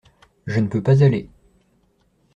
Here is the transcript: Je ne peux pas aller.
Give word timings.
Je 0.47 0.59
ne 0.59 0.67
peux 0.67 0.81
pas 0.81 1.03
aller. 1.03 1.29